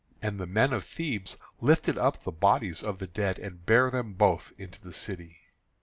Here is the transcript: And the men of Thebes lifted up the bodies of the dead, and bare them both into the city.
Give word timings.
And 0.19 0.39
the 0.39 0.47
men 0.47 0.73
of 0.73 0.83
Thebes 0.83 1.37
lifted 1.59 1.95
up 1.95 2.23
the 2.23 2.31
bodies 2.31 2.81
of 2.81 2.97
the 2.97 3.05
dead, 3.05 3.37
and 3.37 3.63
bare 3.63 3.91
them 3.91 4.13
both 4.13 4.51
into 4.57 4.81
the 4.81 4.93
city. 4.93 5.37